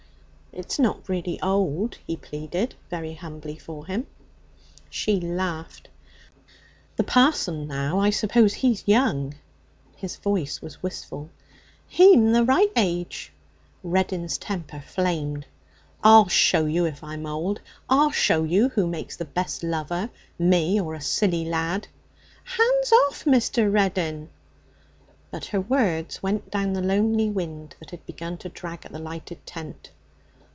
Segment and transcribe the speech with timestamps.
[0.53, 4.05] 'It's not really old,' he pleaded, very humbly for him.
[4.89, 5.87] She laughed.
[6.97, 9.35] 'The parson, now, I suppose he's young?'
[9.95, 11.29] His voice was wistful.
[11.87, 13.31] 'He'm the right age.'
[13.81, 15.45] Reddin's temper flamed.
[16.03, 17.61] 'I'll show you if I'm old!
[17.89, 21.87] I'll show you who makes the best lover, me or a silly lad!'
[22.43, 23.71] 'Hands off, Mr.
[23.71, 24.27] Reddin!'
[25.31, 28.99] But her words went down the lonely wind that had begun to drag at the
[28.99, 29.91] lighted tent.